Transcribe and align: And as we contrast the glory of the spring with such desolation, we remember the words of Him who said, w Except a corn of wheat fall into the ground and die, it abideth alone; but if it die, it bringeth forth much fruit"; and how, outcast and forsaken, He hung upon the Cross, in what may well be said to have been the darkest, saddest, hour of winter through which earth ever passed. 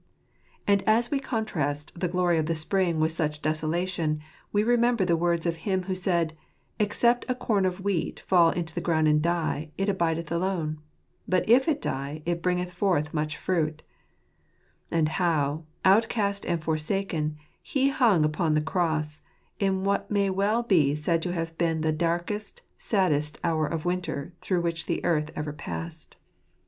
And 0.65 0.81
as 0.87 1.11
we 1.11 1.19
contrast 1.19 1.99
the 1.99 2.07
glory 2.07 2.39
of 2.39 2.47
the 2.47 2.55
spring 2.55 2.99
with 2.99 3.11
such 3.11 3.43
desolation, 3.43 4.19
we 4.51 4.63
remember 4.63 5.05
the 5.05 5.15
words 5.15 5.45
of 5.45 5.57
Him 5.57 5.83
who 5.83 5.93
said, 5.93 6.29
w 6.29 6.39
Except 6.79 7.23
a 7.29 7.35
corn 7.35 7.65
of 7.65 7.81
wheat 7.81 8.19
fall 8.19 8.49
into 8.49 8.73
the 8.73 8.81
ground 8.81 9.07
and 9.07 9.21
die, 9.21 9.69
it 9.77 9.89
abideth 9.89 10.31
alone; 10.31 10.79
but 11.27 11.47
if 11.47 11.67
it 11.67 11.83
die, 11.83 12.23
it 12.25 12.41
bringeth 12.41 12.73
forth 12.73 13.13
much 13.13 13.37
fruit"; 13.37 13.83
and 14.89 15.07
how, 15.07 15.65
outcast 15.85 16.47
and 16.47 16.63
forsaken, 16.63 17.37
He 17.61 17.89
hung 17.89 18.25
upon 18.25 18.55
the 18.55 18.59
Cross, 18.59 19.21
in 19.59 19.83
what 19.83 20.09
may 20.09 20.31
well 20.31 20.63
be 20.63 20.95
said 20.95 21.21
to 21.21 21.33
have 21.33 21.55
been 21.59 21.81
the 21.81 21.93
darkest, 21.93 22.63
saddest, 22.79 23.37
hour 23.43 23.67
of 23.67 23.85
winter 23.85 24.33
through 24.41 24.61
which 24.61 24.89
earth 25.03 25.29
ever 25.35 25.53
passed. 25.53 26.15